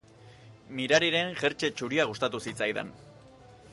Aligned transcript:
Mirariren 0.79 1.29
jertse 1.43 1.71
txuria 1.81 2.07
gustatu 2.13 2.41
zitzaidan. 2.49 2.91